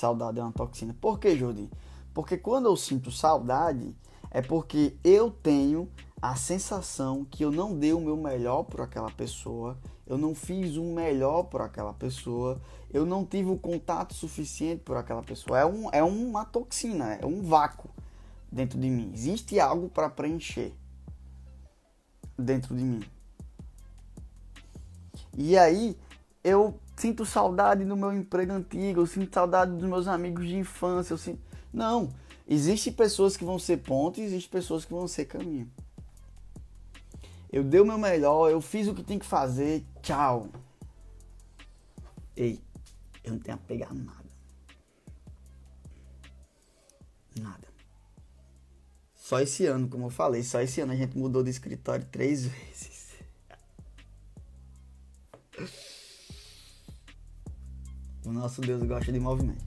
[0.00, 0.96] Saudade é uma toxina.
[0.98, 1.70] Por que, Jordi?
[2.14, 3.94] Porque quando eu sinto saudade,
[4.30, 5.90] é porque eu tenho
[6.22, 10.76] a sensação que eu não dei o meu melhor por aquela pessoa, eu não fiz
[10.78, 12.58] o melhor por aquela pessoa,
[12.90, 15.58] eu não tive o contato suficiente por aquela pessoa.
[15.58, 17.90] É, um, é uma toxina, é um vácuo
[18.50, 19.10] dentro de mim.
[19.12, 20.74] Existe algo para preencher
[22.38, 23.02] dentro de mim.
[25.36, 25.94] E aí
[26.42, 31.14] eu sinto saudade do meu emprego antigo, eu sinto saudade dos meus amigos de infância,
[31.14, 31.40] eu sinto...
[31.72, 32.12] Não,
[32.46, 35.70] existem pessoas que vão ser ponte e existem pessoas que vão ser caminho.
[37.50, 39.84] Eu dei o meu melhor, eu fiz o que tem que fazer.
[40.02, 40.48] Tchau.
[42.36, 42.60] Ei,
[43.24, 44.30] eu não tenho a pegar nada.
[47.40, 47.68] Nada.
[49.14, 52.44] Só esse ano, como eu falei, só esse ano a gente mudou de escritório três
[52.46, 53.14] vezes.
[58.24, 59.64] O nosso Deus gosta de movimento.